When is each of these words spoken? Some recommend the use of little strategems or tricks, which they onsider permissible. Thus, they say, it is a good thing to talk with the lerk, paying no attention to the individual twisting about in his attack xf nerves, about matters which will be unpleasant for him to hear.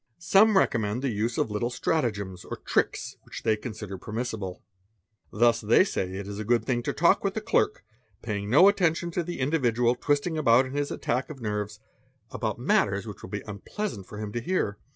Some 0.17 0.57
recommend 0.57 1.03
the 1.03 1.11
use 1.11 1.37
of 1.37 1.51
little 1.51 1.69
strategems 1.69 2.43
or 2.43 2.57
tricks, 2.65 3.17
which 3.21 3.43
they 3.43 3.55
onsider 3.55 4.01
permissible. 4.01 4.63
Thus, 5.29 5.61
they 5.61 5.83
say, 5.83 6.13
it 6.15 6.27
is 6.27 6.39
a 6.39 6.43
good 6.43 6.65
thing 6.65 6.81
to 6.81 6.91
talk 6.91 7.23
with 7.23 7.35
the 7.35 7.43
lerk, 7.53 7.83
paying 8.23 8.49
no 8.49 8.67
attention 8.67 9.11
to 9.11 9.21
the 9.21 9.39
individual 9.39 9.93
twisting 9.93 10.39
about 10.39 10.65
in 10.65 10.73
his 10.73 10.89
attack 10.89 11.27
xf 11.27 11.39
nerves, 11.39 11.79
about 12.31 12.57
matters 12.57 13.05
which 13.05 13.21
will 13.21 13.29
be 13.29 13.43
unpleasant 13.45 14.07
for 14.07 14.17
him 14.17 14.31
to 14.31 14.41
hear. 14.41 14.79